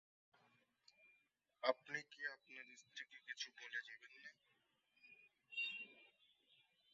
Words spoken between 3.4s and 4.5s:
বলে যাবেন না?